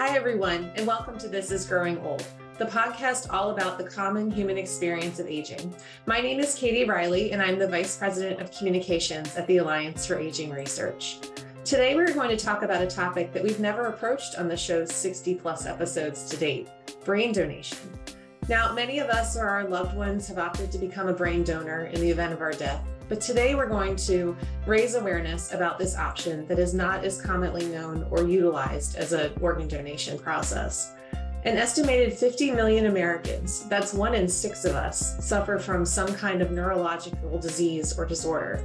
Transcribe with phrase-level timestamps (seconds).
[0.00, 4.30] Hi, everyone, and welcome to This is Growing Old, the podcast all about the common
[4.30, 5.74] human experience of aging.
[6.06, 10.06] My name is Katie Riley, and I'm the Vice President of Communications at the Alliance
[10.06, 11.18] for Aging Research.
[11.66, 14.90] Today, we're going to talk about a topic that we've never approached on the show's
[14.90, 16.70] 60 plus episodes to date
[17.04, 17.78] brain donation.
[18.48, 21.90] Now, many of us or our loved ones have opted to become a brain donor
[21.92, 22.82] in the event of our death.
[23.10, 24.36] But today we're going to
[24.68, 29.32] raise awareness about this option that is not as commonly known or utilized as an
[29.40, 30.94] organ donation process.
[31.44, 36.40] An estimated 50 million Americans, that's one in six of us, suffer from some kind
[36.40, 38.64] of neurological disease or disorder.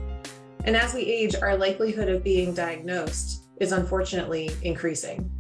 [0.64, 5.35] And as we age, our likelihood of being diagnosed is unfortunately increasing.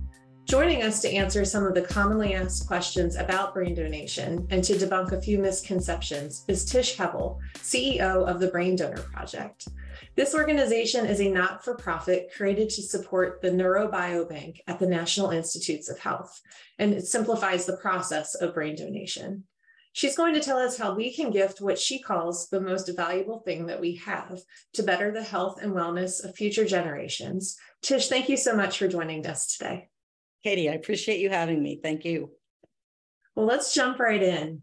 [0.45, 4.73] Joining us to answer some of the commonly asked questions about brain donation and to
[4.73, 9.67] debunk a few misconceptions is Tish Hevel, CEO of the Brain Donor Project.
[10.13, 15.31] This organization is a not for profit created to support the Neurobiobank at the National
[15.31, 16.39] Institutes of Health,
[16.77, 19.45] and it simplifies the process of brain donation.
[19.93, 23.39] She's going to tell us how we can gift what she calls the most valuable
[23.39, 24.41] thing that we have
[24.73, 27.57] to better the health and wellness of future generations.
[27.81, 29.89] Tish, thank you so much for joining us today.
[30.45, 31.79] Katie, I appreciate you having me.
[31.81, 32.29] Thank you.
[33.35, 34.61] Well, let's jump right in.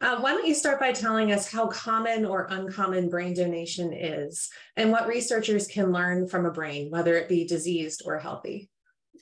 [0.00, 4.48] Uh, why don't you start by telling us how common or uncommon brain donation is
[4.76, 8.70] and what researchers can learn from a brain, whether it be diseased or healthy?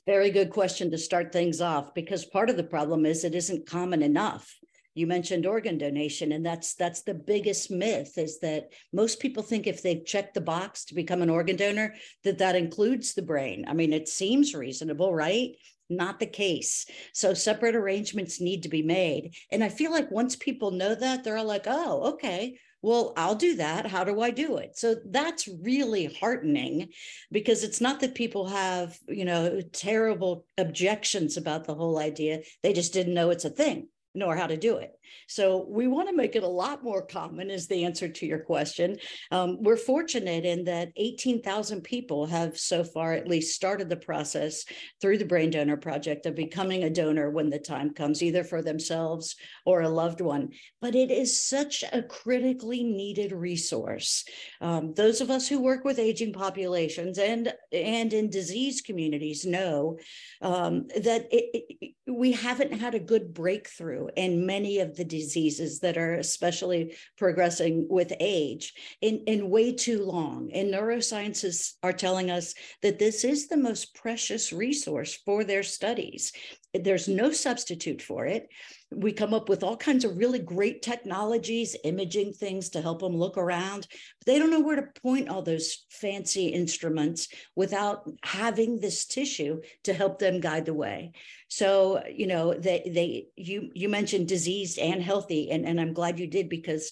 [0.05, 3.65] Very good question to start things off because part of the problem is it isn't
[3.65, 4.55] common enough.
[4.93, 9.65] You mentioned organ donation, and that's that's the biggest myth is that most people think
[9.65, 13.65] if they've checked the box to become an organ donor, that that includes the brain.
[13.67, 15.55] I mean, it seems reasonable, right?
[15.95, 16.85] Not the case.
[17.13, 19.35] So separate arrangements need to be made.
[19.51, 23.35] And I feel like once people know that, they're all like, oh, okay, well, I'll
[23.35, 23.87] do that.
[23.87, 24.77] How do I do it?
[24.77, 26.89] So that's really heartening
[27.31, 32.41] because it's not that people have, you know, terrible objections about the whole idea.
[32.61, 34.91] They just didn't know it's a thing nor how to do it.
[35.27, 38.39] So we want to make it a lot more common is the answer to your
[38.39, 38.97] question.
[39.31, 44.65] Um, we're fortunate in that 18,000 people have so far at least started the process
[45.01, 48.61] through the Brain Donor Project of becoming a donor when the time comes, either for
[48.61, 50.49] themselves or a loved one.
[50.81, 54.25] But it is such a critically needed resource.
[54.61, 59.97] Um, those of us who work with aging populations and, and in disease communities know
[60.41, 65.79] um, that it, it, we haven't had a good breakthrough in many of the diseases
[65.79, 70.51] that are especially progressing with age in, in way too long.
[70.53, 76.31] And neurosciences are telling us that this is the most precious resource for their studies.
[76.73, 78.49] There's no substitute for it
[78.95, 83.15] we come up with all kinds of really great technologies, imaging things to help them
[83.15, 83.87] look around.
[84.25, 89.93] They don't know where to point all those fancy instruments without having this tissue to
[89.93, 91.11] help them guide the way.
[91.47, 96.19] So, you know, they they you you mentioned diseased and healthy, and, and I'm glad
[96.19, 96.91] you did because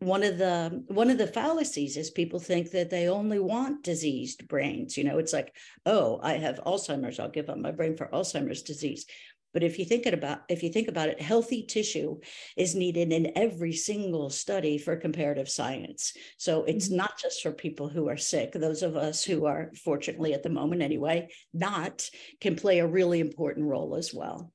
[0.00, 4.48] one of the one of the fallacies is people think that they only want diseased
[4.48, 4.96] brains.
[4.96, 5.54] You know, it's like,
[5.86, 9.06] oh, I have Alzheimer's, I'll give up my brain for Alzheimer's disease.
[9.54, 12.18] But if you think about if you think about it, healthy tissue
[12.56, 16.12] is needed in every single study for comparative science.
[16.36, 16.96] So it's mm-hmm.
[16.96, 18.52] not just for people who are sick.
[18.52, 23.20] Those of us who are fortunately at the moment anyway, not can play a really
[23.20, 24.52] important role as well.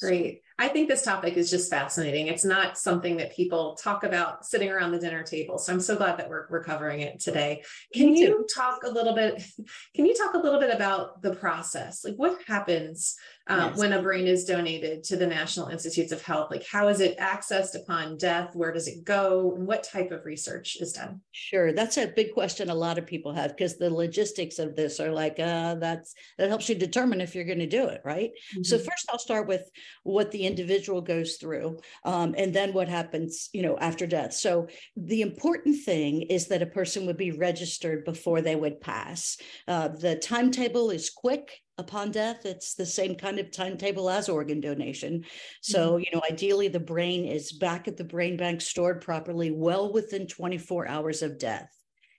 [0.00, 0.40] Great.
[0.60, 2.26] I think this topic is just fascinating.
[2.26, 5.56] It's not something that people talk about sitting around the dinner table.
[5.56, 7.62] So I'm so glad that we're, we're covering it today.
[7.94, 9.40] Can you talk a little bit?
[9.94, 12.04] Can you talk a little bit about the process?
[12.04, 13.14] Like what happens
[13.46, 13.78] uh, yes.
[13.78, 16.50] when a brain is donated to the National Institutes of Health?
[16.50, 18.56] Like how is it accessed upon death?
[18.56, 19.54] Where does it go?
[19.54, 21.20] And what type of research is done?
[21.30, 24.98] Sure, that's a big question a lot of people have because the logistics of this
[24.98, 28.30] are like uh, that's that helps you determine if you're going to do it, right?
[28.30, 28.64] Mm-hmm.
[28.64, 29.62] So first, I'll start with
[30.02, 34.32] what the individual goes through um, and then what happens you know after death.
[34.32, 34.66] So
[34.96, 39.36] the important thing is that a person would be registered before they would pass.
[39.66, 41.60] Uh, the timetable is quick.
[41.76, 45.24] Upon death it's the same kind of timetable as organ donation.
[45.62, 46.00] So mm-hmm.
[46.00, 50.26] you know ideally the brain is back at the brain bank stored properly well within
[50.26, 51.70] 24 hours of death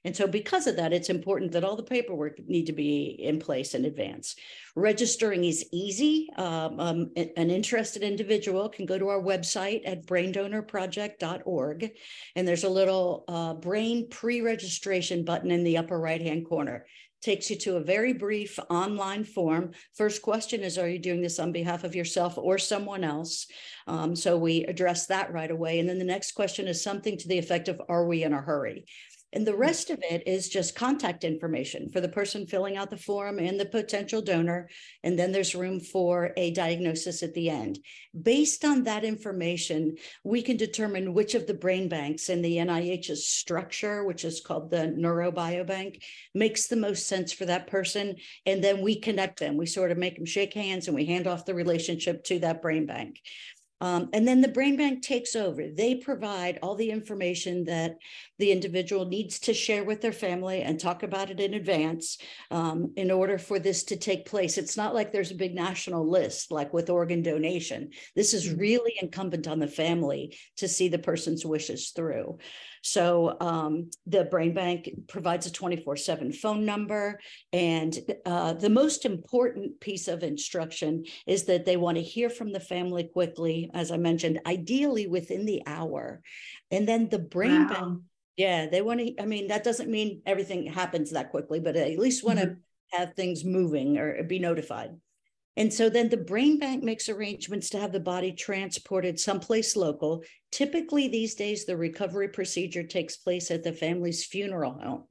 [0.06, 3.38] and so because of that, it's important that all the paperwork need to be in
[3.38, 4.36] place in advance.
[4.76, 6.30] Registering is easy.
[6.38, 11.92] Um, um, an interested individual can go to our website at braindonorproject.org,
[12.36, 16.86] and there's a little uh, brain pre-registration button in the upper right-hand corner
[17.22, 19.72] takes you to a very brief online form.
[19.96, 23.48] First question is Are you doing this on behalf of yourself or someone else?
[23.88, 25.80] Um, so we address that right away.
[25.80, 28.42] And then the next question is something to the effect of Are we in a
[28.42, 28.86] hurry?
[29.34, 29.60] And the mm.
[29.60, 33.60] rest of it is just contact information for the person filling out the form and
[33.60, 34.70] the potential donor.
[35.04, 37.80] And then there's room for a diagnosis at the end.
[38.20, 43.28] Based on that information, we can determine which of the brain banks in the NIH's
[43.28, 46.02] structure, which is called the Neurobiobank,
[46.34, 48.16] makes the most sense for that person.
[48.46, 49.58] And then we connect them.
[49.58, 52.62] We sort of make them shake hands and we hand off the relationship to that
[52.62, 53.20] brain bank.
[53.82, 55.68] Um, and then the brain bank takes over.
[55.68, 57.98] They provide all the information that
[58.38, 62.18] the individual needs to share with their family and talk about it in advance
[62.52, 64.58] um, in order for this to take place.
[64.58, 67.90] It's not like there's a big national list like with organ donation.
[68.16, 68.60] This is mm-hmm.
[68.60, 72.38] really incumbent on the family to see the person's wishes through.
[72.82, 77.20] So um, the brain bank provides a 24 7 phone number.
[77.54, 82.52] And uh, the most important piece of instruction is that they want to hear from
[82.52, 86.22] the family quickly, as I mentioned, ideally within the hour.
[86.72, 87.74] And then the brain wow.
[87.74, 88.02] bank,
[88.38, 92.00] yeah, they want to, I mean, that doesn't mean everything happens that quickly, but at
[92.00, 92.98] least want to mm-hmm.
[92.98, 94.92] have things moving or be notified.
[95.60, 100.24] And so then the brain bank makes arrangements to have the body transported someplace local.
[100.52, 105.04] Typically, these days, the recovery procedure takes place at the family's funeral home.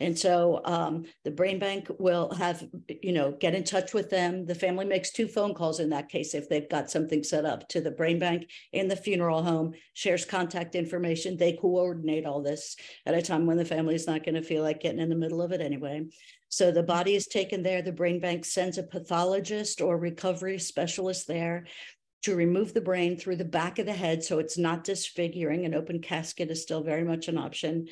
[0.00, 2.64] And so um, the brain bank will have,
[3.02, 4.46] you know, get in touch with them.
[4.46, 7.68] The family makes two phone calls in that case if they've got something set up
[7.68, 11.36] to the brain bank and the funeral home, shares contact information.
[11.36, 12.76] They coordinate all this
[13.06, 15.14] at a time when the family is not going to feel like getting in the
[15.14, 16.04] middle of it anyway.
[16.54, 17.82] So the body is taken there.
[17.82, 21.66] The brain bank sends a pathologist or recovery specialist there
[22.22, 25.64] to remove the brain through the back of the head so it's not disfiguring.
[25.64, 27.88] An open casket is still very much an option.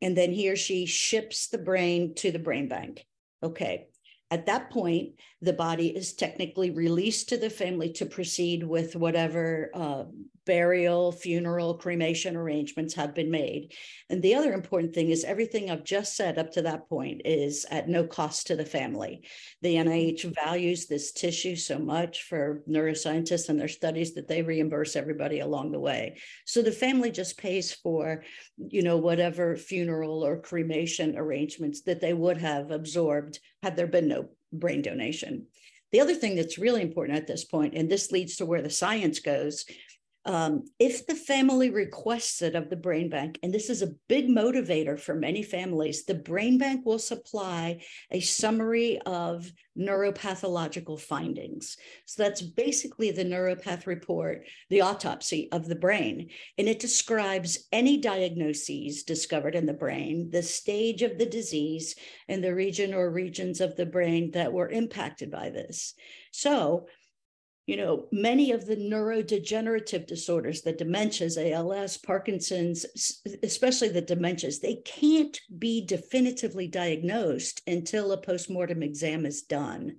[0.00, 3.04] And then he or she ships the brain to the brain bank.
[3.42, 3.88] Okay.
[4.30, 9.70] At that point, the body is technically released to the family to proceed with whatever
[9.74, 10.04] uh,
[10.46, 13.72] burial, funeral, cremation arrangements have been made.
[14.08, 17.66] And the other important thing is everything I've just said up to that point is
[17.70, 19.24] at no cost to the family.
[19.62, 24.96] The NIH values this tissue so much for neuroscientists and their studies that they reimburse
[24.96, 26.18] everybody along the way.
[26.46, 28.24] So the family just pays for,
[28.56, 34.08] you know, whatever funeral or cremation arrangements that they would have absorbed had there been
[34.08, 35.46] no brain donation.
[35.92, 38.70] The other thing that's really important at this point, and this leads to where the
[38.70, 39.64] science goes,
[40.26, 44.28] um, if the family requests it of the brain bank, and this is a big
[44.28, 47.80] motivator for many families, the brain bank will supply
[48.10, 51.78] a summary of neuropathological findings.
[52.04, 56.28] So that's basically the neuropath report, the autopsy of the brain.
[56.58, 61.94] And it describes any diagnoses discovered in the brain, the stage of the disease,
[62.28, 65.94] and the region or regions of the brain that were impacted by this.
[66.30, 66.86] So
[67.70, 72.84] you know, many of the neurodegenerative disorders, the dementias, ALS, Parkinson's,
[73.44, 79.98] especially the dementias, they can't be definitively diagnosed until a postmortem exam is done.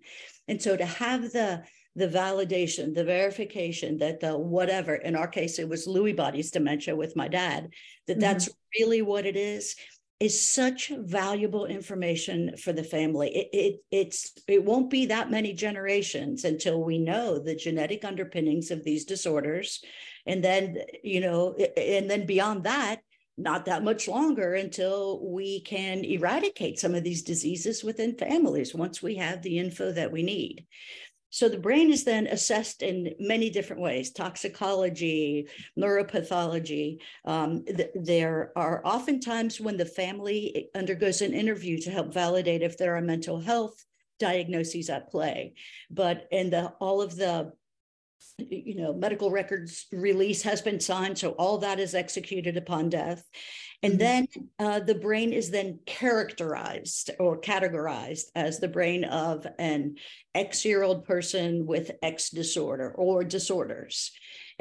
[0.49, 1.63] And so to have the
[1.95, 6.93] the validation, the verification that the whatever, in our case, it was Lewy bodies dementia
[6.95, 7.69] with my dad,
[8.07, 8.19] that mm-hmm.
[8.19, 9.77] that's really what it is
[10.21, 13.35] is such valuable information for the family.
[13.35, 18.69] It, it, it's it won't be that many generations until we know the genetic underpinnings
[18.69, 19.83] of these disorders,
[20.27, 22.99] and then you know, and then beyond that,
[23.35, 29.01] not that much longer until we can eradicate some of these diseases within families once
[29.01, 30.67] we have the info that we need.
[31.31, 35.47] So the brain is then assessed in many different ways toxicology,
[35.79, 36.99] neuropathology.
[37.25, 42.77] Um, th- there are oftentimes when the family undergoes an interview to help validate if
[42.77, 43.83] there are mental health
[44.19, 45.53] diagnoses at play.
[45.89, 47.53] But in the all of the
[48.37, 53.23] you know medical records release has been signed so all that is executed upon death
[53.83, 53.99] and mm-hmm.
[53.99, 54.27] then
[54.59, 59.95] uh, the brain is then characterized or categorized as the brain of an
[60.35, 64.11] X year old person with X disorder or disorders.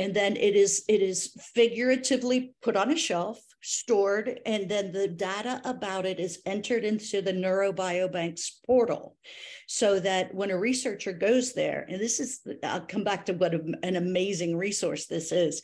[0.01, 5.07] And then it is it is figuratively put on a shelf, stored, and then the
[5.07, 9.19] data about it is entered into the Neurobiobank's portal.
[9.67, 13.53] So that when a researcher goes there, and this is I'll come back to what
[13.53, 15.61] an amazing resource this is,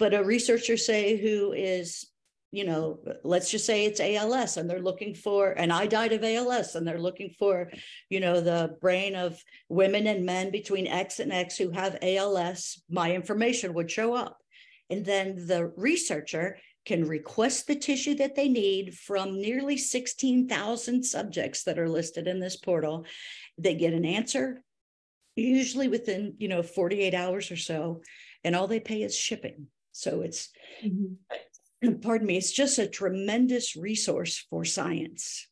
[0.00, 2.06] but a researcher say who is
[2.52, 6.24] you know, let's just say it's ALS and they're looking for, and I died of
[6.24, 7.70] ALS and they're looking for,
[8.08, 12.80] you know, the brain of women and men between X and X who have ALS,
[12.88, 14.38] my information would show up.
[14.90, 21.64] And then the researcher can request the tissue that they need from nearly 16,000 subjects
[21.64, 23.04] that are listed in this portal.
[23.58, 24.62] They get an answer,
[25.34, 28.02] usually within, you know, 48 hours or so,
[28.44, 29.66] and all they pay is shipping.
[29.90, 30.50] So it's
[30.84, 31.14] mm-hmm
[32.02, 35.48] pardon me, it's just a tremendous resource for science.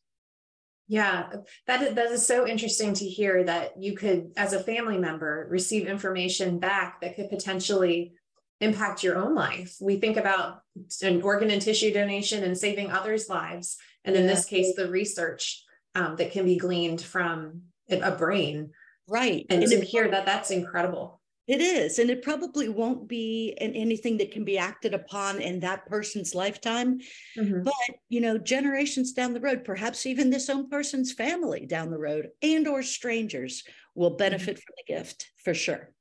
[0.87, 1.27] Yeah,
[1.65, 5.47] that is, that is so interesting to hear that you could, as a family member,
[5.49, 8.13] receive information back that could potentially
[8.61, 9.75] impact your own life.
[9.81, 10.59] We think about
[11.01, 13.77] an organ and tissue donation and saving others' lives.
[14.03, 15.63] And in this case, the research
[15.95, 18.71] um, that can be gleaned from a brain.
[19.07, 19.45] Right.
[19.49, 21.19] And, and to hear that, that's incredible.
[21.47, 21.99] It is.
[21.99, 26.99] And it probably won't be anything that can be acted upon in that person's lifetime.
[27.37, 27.61] Mm-hmm.
[27.63, 27.73] But,
[28.09, 32.29] you know, generations down the road, perhaps even this own person's family down the road
[32.41, 34.17] and or strangers will mm-hmm.
[34.17, 34.65] benefit mm-hmm.
[34.65, 35.91] from the gift for sure.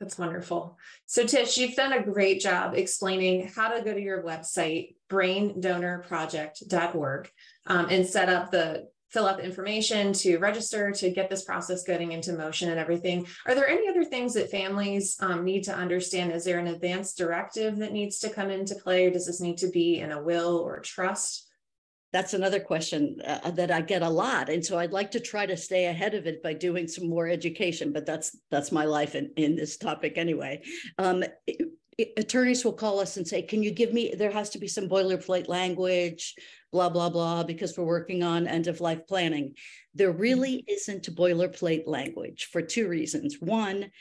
[0.00, 0.76] That's wonderful.
[1.06, 7.30] So, Tish, you've done a great job explaining how to go to your website, braindonorproject.org,
[7.68, 11.84] um, and set up the fill out the information to register to get this process
[11.84, 13.24] getting into motion and everything.
[13.46, 16.32] Are there any other things that families um, need to understand?
[16.32, 19.58] Is there an advance directive that needs to come into play, or does this need
[19.58, 21.48] to be in a will or trust?
[22.12, 25.46] That's another question uh, that I get a lot, and so I'd like to try
[25.46, 27.92] to stay ahead of it by doing some more education.
[27.92, 30.62] But that's that's my life in, in this topic anyway.
[30.98, 31.24] Um,
[32.16, 34.88] attorneys will call us and say, "Can you give me?" There has to be some
[34.88, 36.34] boilerplate language
[36.74, 39.54] blah, blah, blah, because we're working on end of life planning.
[39.94, 40.20] There mm-hmm.
[40.20, 43.36] really isn't boilerplate language for two reasons.
[43.38, 43.92] One,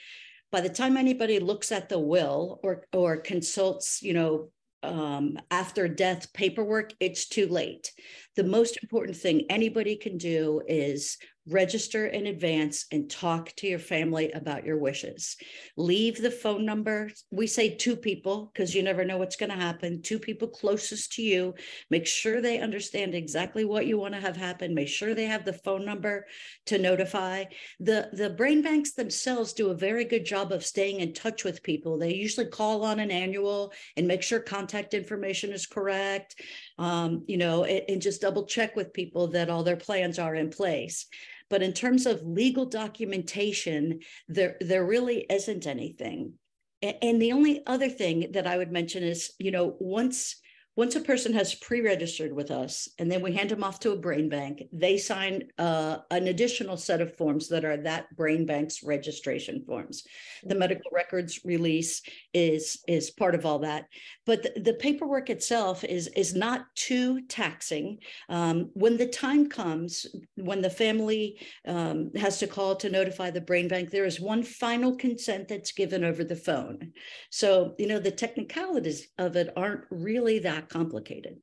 [0.52, 4.50] by the time anybody looks at the will or or consults, you know,
[4.82, 7.92] um, after death paperwork, it's too late.
[8.36, 13.80] The most important thing anybody can do is register in advance and talk to your
[13.80, 15.36] family about your wishes.
[15.76, 17.10] Leave the phone number.
[17.32, 20.02] We say two people because you never know what's going to happen.
[20.02, 21.54] Two people closest to you.
[21.90, 24.74] Make sure they understand exactly what you want to have happen.
[24.74, 26.26] Make sure they have the phone number
[26.68, 27.46] to notify.
[27.80, 31.64] The the brain banks themselves do a very good job of staying in touch with
[31.64, 31.98] people.
[31.98, 36.42] They usually call on an annual and make sure contact information is correct.
[36.80, 40.34] Um, you know, and, and just double check with people that all their plans are
[40.34, 41.06] in place.
[41.50, 46.34] But in terms of legal documentation, there, there really isn't anything.
[46.82, 50.42] And the only other thing that I would mention is, you know, once
[50.76, 53.98] once a person has pre-registered with us and then we hand them off to a
[53.98, 58.84] brain bank they sign uh, an additional set of forms that are that brain bank's
[58.84, 60.04] registration forms.
[60.44, 60.60] The mm-hmm.
[60.60, 62.02] medical records release
[62.34, 63.86] is is part of all that.
[64.26, 68.00] But the, the paperwork itself is is not too taxing.
[68.30, 73.42] Um, when the time comes when the family um, has to call to notify the
[73.42, 76.92] brain bank there is one final consent that's given over the phone.
[77.30, 81.38] So you know the technicalities of it aren't really that that complicated.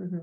[0.00, 0.18] Mm-hmm.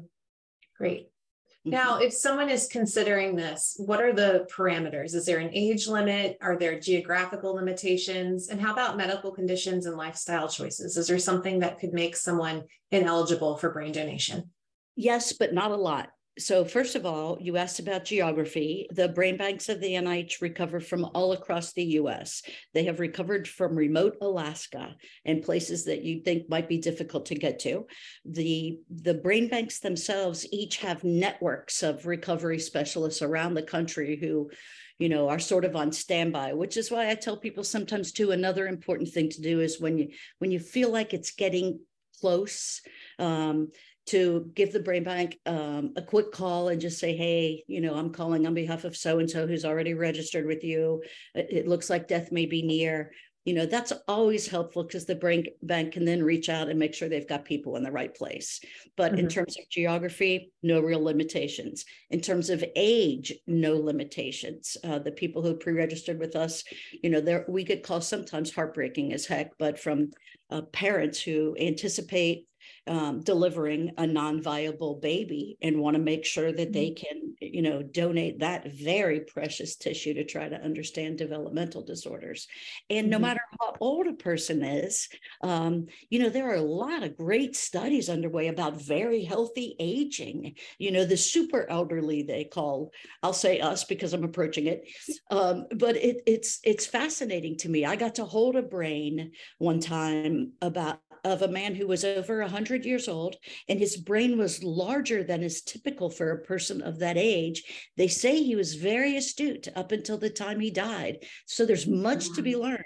[0.77, 1.07] Great.
[1.07, 1.71] Mm-hmm.
[1.71, 5.13] Now, if someone is considering this, what are the parameters?
[5.13, 6.37] Is there an age limit?
[6.41, 8.49] Are there geographical limitations?
[8.49, 10.95] And how about medical conditions and lifestyle choices?
[10.97, 14.51] Is there something that could make someone ineligible for brain donation?
[14.95, 16.09] Yes, but not a lot
[16.39, 18.87] so first of all, you asked about geography.
[18.91, 22.41] The brain banks of the NIH recover from all across the US.
[22.73, 27.35] They have recovered from remote Alaska and places that you think might be difficult to
[27.35, 27.85] get to.
[28.25, 34.49] The, the brain banks themselves each have networks of recovery specialists around the country who
[34.97, 38.31] you know are sort of on standby which is why i tell people sometimes too
[38.31, 41.79] another important thing to do is when you when you feel like it's getting
[42.19, 42.81] close
[43.17, 43.69] um,
[44.09, 47.93] to give the brain bank um, a quick call and just say, hey, you know,
[47.93, 51.03] I'm calling on behalf of so and so who's already registered with you.
[51.35, 53.11] It, looks like death may be near.
[53.45, 56.95] You know, that's always helpful because the brain bank can then reach out and make
[56.95, 58.59] sure they've got people in the right place.
[58.97, 59.19] But mm-hmm.
[59.19, 61.85] in terms of geography, no real limitations.
[62.09, 64.75] In terms of age, no limitations.
[64.83, 66.63] Uh, the people who pre-registered with us,
[67.03, 70.09] you know, there we get calls sometimes heartbreaking as heck, but from
[70.49, 72.47] uh, parents who anticipate
[72.87, 77.05] um, delivering a non-viable baby and want to make sure that they mm-hmm.
[77.05, 82.47] can you know donate that very precious tissue to try to understand developmental disorders
[82.89, 83.27] and no mm-hmm.
[83.27, 85.07] matter how old a person is
[85.43, 90.55] um, you know there are a lot of great studies underway about very healthy aging
[90.77, 92.91] you know the super elderly they call
[93.23, 94.87] i'll say us because i'm approaching it
[95.31, 99.79] um, but it, it's it's fascinating to me i got to hold a brain one
[99.79, 103.35] time about of a man who was over 100 years old
[103.67, 107.63] and his brain was larger than is typical for a person of that age.
[107.97, 111.25] They say he was very astute up until the time he died.
[111.45, 112.83] So there's much to be learned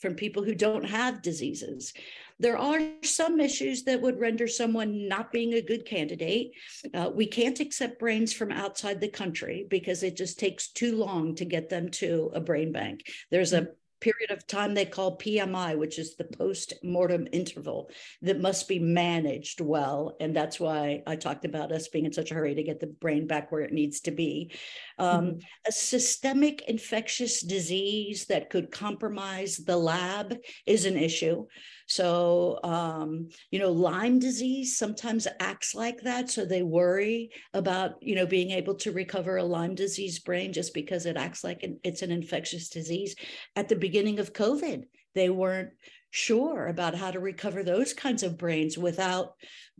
[0.00, 1.92] from people who don't have diseases.
[2.40, 6.52] There are some issues that would render someone not being a good candidate.
[6.92, 11.36] Uh, we can't accept brains from outside the country because it just takes too long
[11.36, 13.06] to get them to a brain bank.
[13.30, 13.68] There's a
[14.04, 17.88] period of time they call PMI, which is the post mortem interval
[18.20, 20.14] that must be managed well.
[20.20, 22.88] And that's why I talked about us being in such a hurry to get the
[22.88, 24.52] brain back where it needs to be.
[24.98, 25.38] Um, mm-hmm.
[25.66, 31.46] A systemic infectious disease that could compromise the lab is an issue.
[31.86, 36.30] So, um, you know, Lyme disease sometimes acts like that.
[36.30, 40.74] So they worry about, you know, being able to recover a Lyme disease brain just
[40.74, 43.14] because it acts like an, it's an infectious disease.
[43.56, 45.70] At the beginning of COVID, they weren't
[46.16, 49.34] sure about how to recover those kinds of brains without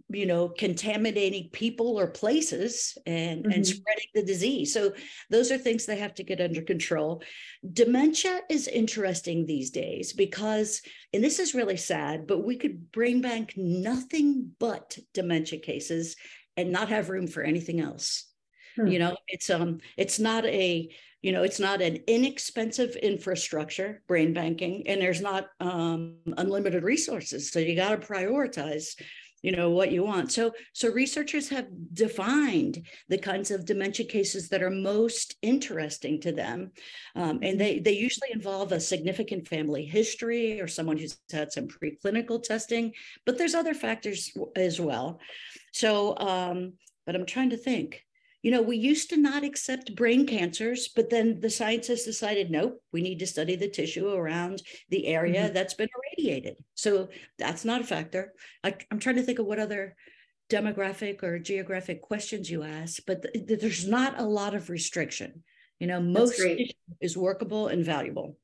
[0.08, 3.52] you know contaminating people or places and mm-hmm.
[3.52, 4.92] and spreading the disease so
[5.30, 7.22] those are things they have to get under control
[7.72, 13.20] dementia is interesting these days because and this is really sad but we could brain
[13.20, 16.16] bank nothing but dementia cases
[16.56, 18.28] and not have room for anything else
[18.74, 18.88] hmm.
[18.88, 20.92] you know it's um it's not a
[21.25, 27.50] you know it's not an inexpensive infrastructure brain banking and there's not um, unlimited resources.
[27.50, 29.00] So you got to prioritize
[29.43, 30.33] you know what you want.
[30.33, 36.33] So so researchers have defined the kinds of dementia cases that are most interesting to
[36.33, 36.73] them
[37.16, 41.69] um, and they they usually involve a significant family history or someone who's had some
[41.69, 42.93] preclinical testing
[43.25, 45.21] but there's other factors as well.
[45.73, 46.75] So um,
[47.07, 48.04] but i'm trying to think
[48.44, 52.78] you know, we used to not accept brain cancers, but then the scientists decided, nope,
[52.92, 54.60] we need to study the tissue around
[54.90, 55.54] the area mm-hmm.
[55.54, 56.62] that's been irradiated.
[56.74, 57.08] So
[57.38, 58.34] that's not a factor.
[58.62, 59.96] I, am trying to think of what other
[60.50, 65.42] demographic or geographic questions you ask, but th- th- there's not a lot of restriction.
[65.80, 66.38] You know, most
[67.00, 68.36] is workable and valuable.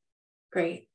[0.51, 0.89] Great.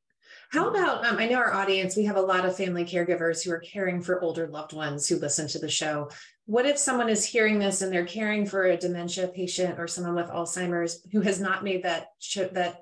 [0.49, 3.51] How about, um, I know our audience, we have a lot of family caregivers who
[3.51, 6.09] are caring for older loved ones who listen to the show.
[6.47, 10.15] What if someone is hearing this and they're caring for a dementia patient or someone
[10.15, 12.09] with Alzheimer's who has not made that,
[12.51, 12.81] that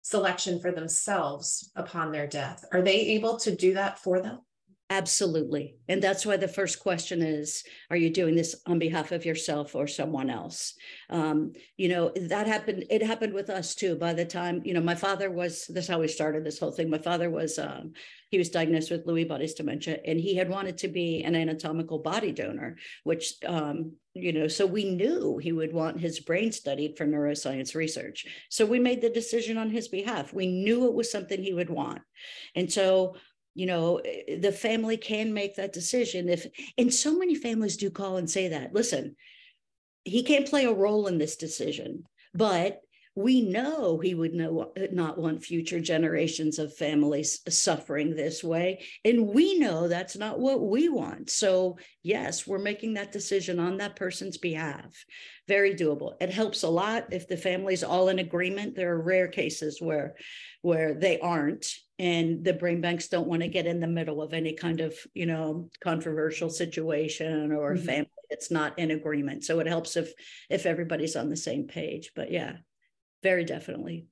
[0.00, 2.64] selection for themselves upon their death?
[2.72, 4.40] Are they able to do that for them?
[4.92, 5.76] Absolutely.
[5.88, 9.74] And that's why the first question is Are you doing this on behalf of yourself
[9.74, 10.74] or someone else?
[11.08, 13.96] Um, you know, that happened, it happened with us too.
[13.96, 16.90] By the time, you know, my father was, that's how we started this whole thing.
[16.90, 17.94] My father was, um,
[18.28, 21.98] he was diagnosed with Lewy bodies dementia and he had wanted to be an anatomical
[21.98, 26.98] body donor, which, um, you know, so we knew he would want his brain studied
[26.98, 28.26] for neuroscience research.
[28.50, 30.34] So we made the decision on his behalf.
[30.34, 32.02] We knew it was something he would want.
[32.54, 33.16] And so
[33.54, 36.46] you know eh, the family can make that decision if
[36.78, 39.16] and so many families do call and say that listen
[40.04, 42.80] he can't play a role in this decision but
[43.14, 48.84] we know he would know, uh, not want future generations of families suffering this way.
[49.04, 51.28] And we know that's not what we want.
[51.28, 55.04] So, yes, we're making that decision on that person's behalf.
[55.46, 56.14] Very doable.
[56.20, 58.76] It helps a lot if the family's all in agreement.
[58.76, 60.14] There are rare cases where
[60.62, 61.66] where they aren't
[62.02, 64.94] and the brain banks don't want to get in the middle of any kind of
[65.14, 67.86] you know controversial situation or mm-hmm.
[67.86, 70.12] family that's not in agreement so it helps if
[70.50, 72.56] if everybody's on the same page but yeah
[73.22, 74.06] very definitely.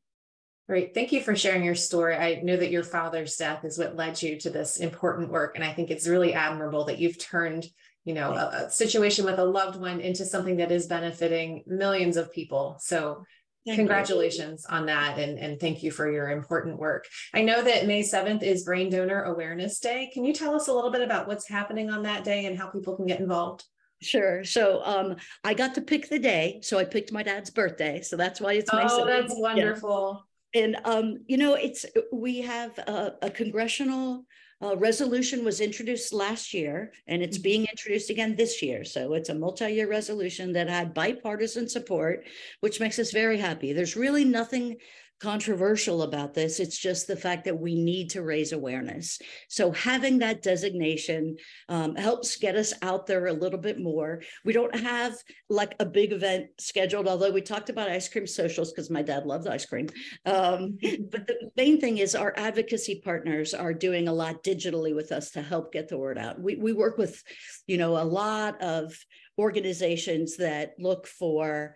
[0.68, 0.94] Great.
[0.94, 2.14] Thank you for sharing your story.
[2.14, 5.56] I know that your father's death is what led you to this important work.
[5.56, 7.66] And I think it's really admirable that you've turned,
[8.04, 12.16] you know, a, a situation with a loved one into something that is benefiting millions
[12.16, 12.76] of people.
[12.80, 13.24] So
[13.66, 14.76] Thank congratulations you.
[14.76, 18.42] on that and, and thank you for your important work i know that may 7th
[18.42, 21.90] is brain donor awareness day can you tell us a little bit about what's happening
[21.90, 23.64] on that day and how people can get involved
[24.02, 24.44] Sure.
[24.44, 26.60] So um, I got to pick the day.
[26.62, 28.00] So I picked my dad's birthday.
[28.00, 30.24] So that's why it's May Oh, that's wonderful.
[30.54, 30.62] Yeah.
[30.62, 34.24] And um, you know, it's we have a, a congressional
[34.62, 37.42] uh, resolution was introduced last year, and it's mm-hmm.
[37.42, 38.84] being introduced again this year.
[38.84, 42.26] So it's a multi-year resolution that had bipartisan support,
[42.60, 43.72] which makes us very happy.
[43.72, 44.76] There's really nothing
[45.20, 46.60] controversial about this.
[46.60, 49.18] It's just the fact that we need to raise awareness.
[49.48, 51.36] So having that designation
[51.68, 54.22] um, helps get us out there a little bit more.
[54.44, 55.14] We don't have
[55.50, 59.26] like a big event scheduled, although we talked about ice cream socials because my dad
[59.26, 59.88] loves ice cream.
[60.24, 60.78] Um,
[61.10, 65.30] but the main thing is our advocacy partners are doing a lot digitally with us
[65.32, 66.40] to help get the word out.
[66.40, 67.22] We, we work with,
[67.66, 68.94] you know, a lot of
[69.38, 71.74] organizations that look for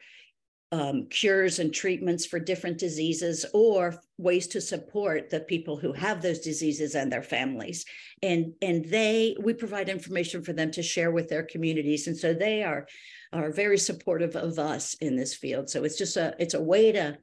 [0.75, 6.21] um, cures and treatments for different diseases or ways to support the people who have
[6.21, 7.85] those diseases and their families.
[8.25, 12.09] And and they we provide information for them to share with their communities.
[12.09, 12.89] And so they are
[13.33, 15.71] are very supportive of us in this field.
[15.71, 17.19] So it's just a it's a way to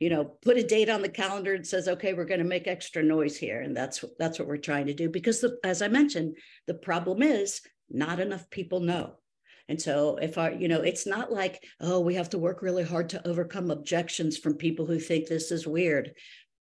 [0.00, 2.66] you know put a date on the calendar and says okay we're going to make
[2.66, 3.60] extra noise here.
[3.60, 7.22] And that's that's what we're trying to do because the, as i mentioned the problem
[7.22, 9.14] is not enough people know
[9.68, 12.84] and so if our, you know, it's not like, oh, we have to work really
[12.84, 16.12] hard to overcome objections from people who think this is weird.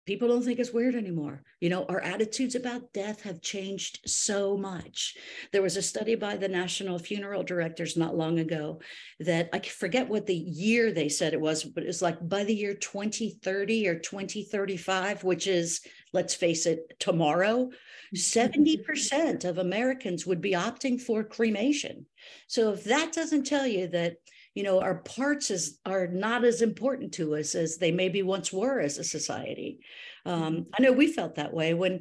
[0.05, 1.43] people don't think it's weird anymore.
[1.61, 5.17] You know, our attitudes about death have changed so much.
[5.53, 8.81] There was a study by the National Funeral Directors not long ago
[9.21, 12.55] that I forget what the year they said it was, but it's like by the
[12.55, 15.81] year 2030 or 2035, which is,
[16.13, 17.71] let's face it, tomorrow,
[18.17, 22.07] 70% of Americans would be opting for cremation.
[22.47, 24.17] So if that doesn't tell you that
[24.55, 28.53] you know our parts is are not as important to us as they maybe once
[28.53, 29.81] were as a society
[30.27, 30.61] um, mm-hmm.
[30.75, 32.01] i know we felt that way when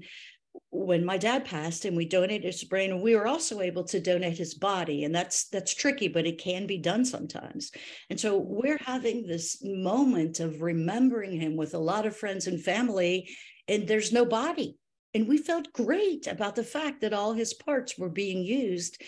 [0.69, 4.01] when my dad passed and we donated his brain and we were also able to
[4.01, 7.71] donate his body and that's that's tricky but it can be done sometimes
[8.09, 12.61] and so we're having this moment of remembering him with a lot of friends and
[12.61, 13.29] family
[13.67, 14.77] and there's no body
[15.13, 19.01] and we felt great about the fact that all his parts were being used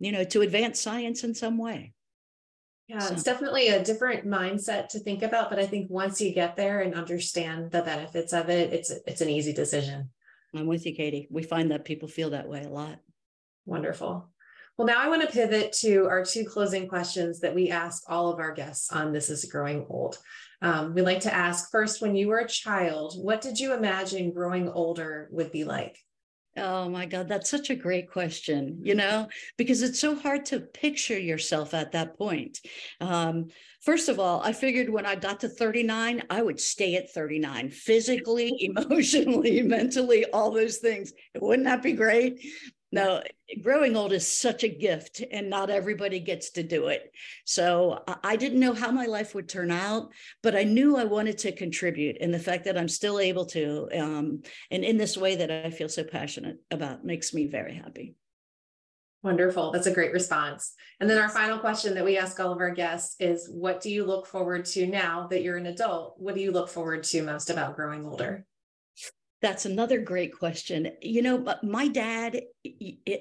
[0.00, 1.92] you know to advance science in some way
[2.90, 3.14] yeah, so.
[3.14, 6.80] it's definitely a different mindset to think about, but I think once you get there
[6.80, 10.10] and understand the benefits of it, it's it's an easy decision.
[10.56, 11.28] I'm with you, Katie.
[11.30, 12.98] We find that people feel that way a lot.
[13.64, 14.28] Wonderful.
[14.76, 18.32] Well, now I want to pivot to our two closing questions that we ask all
[18.32, 20.18] of our guests on This is Growing Old.
[20.60, 24.32] Um, we like to ask first, when you were a child, what did you imagine
[24.32, 25.96] growing older would be like?
[26.56, 30.58] Oh my God, that's such a great question, you know, because it's so hard to
[30.60, 32.58] picture yourself at that point.
[33.00, 33.48] Um,
[33.82, 37.70] first of all, I figured when I got to 39, I would stay at 39
[37.70, 41.12] physically, emotionally, mentally, all those things.
[41.40, 42.44] Wouldn't that be great?
[42.92, 43.22] No,
[43.62, 47.12] growing old is such a gift, and not everybody gets to do it.
[47.44, 51.38] So I didn't know how my life would turn out, but I knew I wanted
[51.38, 52.16] to contribute.
[52.20, 55.70] And the fact that I'm still able to, um, and in this way that I
[55.70, 58.16] feel so passionate about, makes me very happy.
[59.22, 59.70] Wonderful.
[59.70, 60.72] That's a great response.
[60.98, 63.90] And then our final question that we ask all of our guests is What do
[63.90, 66.14] you look forward to now that you're an adult?
[66.18, 68.46] What do you look forward to most about growing older?
[69.42, 70.92] That's another great question.
[71.00, 72.42] You know, my dad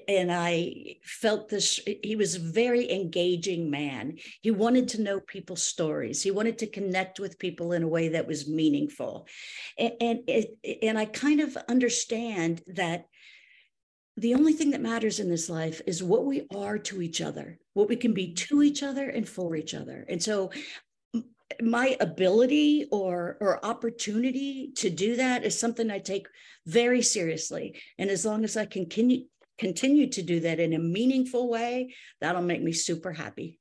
[0.08, 4.17] and I felt this, he was a very engaging man.
[4.41, 8.10] He wanted to know people's stories, he wanted to connect with people in a way
[8.10, 9.27] that was meaningful.
[9.77, 10.45] And, and,
[10.82, 13.05] and I kind of understand that
[14.17, 17.58] the only thing that matters in this life is what we are to each other,
[17.73, 20.05] what we can be to each other and for each other.
[20.10, 20.51] And so
[21.62, 26.27] my ability or or opportunity to do that is something I take
[26.65, 27.79] very seriously.
[27.97, 29.25] And as long as I can continue
[29.57, 33.59] continue to do that in a meaningful way, that'll make me super happy.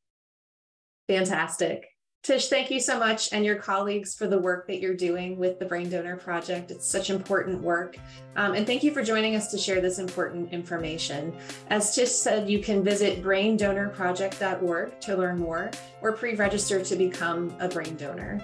[1.08, 1.87] Fantastic.
[2.22, 5.58] Tish, thank you so much and your colleagues for the work that you're doing with
[5.58, 6.70] the Brain Donor Project.
[6.70, 7.96] It's such important work.
[8.36, 11.32] Um, and thank you for joining us to share this important information.
[11.70, 15.70] As Tish said, you can visit braindonorproject.org to learn more
[16.02, 18.40] or pre register to become a brain donor.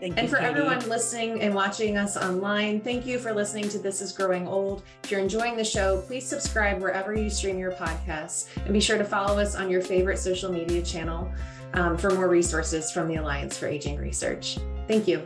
[0.00, 0.48] Thank and for Katie.
[0.48, 4.82] everyone listening and watching us online, thank you for listening to This is Growing Old.
[5.04, 8.98] If you're enjoying the show, please subscribe wherever you stream your podcasts and be sure
[8.98, 11.32] to follow us on your favorite social media channel
[11.74, 14.58] um, for more resources from the Alliance for Aging Research.
[14.86, 15.22] Thank you.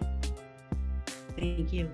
[1.37, 1.91] Thank you.